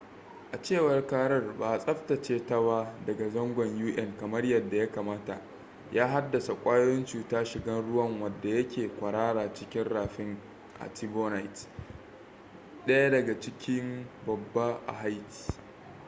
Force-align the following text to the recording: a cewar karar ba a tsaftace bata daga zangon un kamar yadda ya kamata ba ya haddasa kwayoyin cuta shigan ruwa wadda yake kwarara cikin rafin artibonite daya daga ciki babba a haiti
a 0.51 0.57
cewar 0.61 1.05
karar 1.07 1.57
ba 1.57 1.69
a 1.73 1.77
tsaftace 1.79 2.37
bata 2.39 2.91
daga 3.05 3.29
zangon 3.29 3.97
un 3.97 4.17
kamar 4.17 4.45
yadda 4.45 4.77
ya 4.77 4.91
kamata 4.91 5.35
ba 5.35 5.41
ya 5.91 6.07
haddasa 6.07 6.55
kwayoyin 6.55 7.05
cuta 7.05 7.45
shigan 7.45 7.81
ruwa 7.85 8.05
wadda 8.05 8.49
yake 8.49 8.89
kwarara 8.99 9.53
cikin 9.53 9.83
rafin 9.83 10.37
artibonite 10.79 11.67
daya 12.87 13.09
daga 13.11 13.39
ciki 13.39 14.05
babba 14.27 14.79
a 14.87 14.93
haiti 14.93 15.53